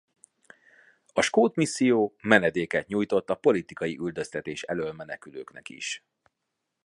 A 1.13 1.21
Skót 1.21 1.55
Misszió 1.55 2.15
menedéket 2.21 2.87
nyújtott 2.87 3.29
a 3.29 3.35
politikai 3.35 3.97
üldöztetés 3.97 4.63
elől 4.63 4.91
menekülőknek 4.93 5.69
is. 5.69 6.05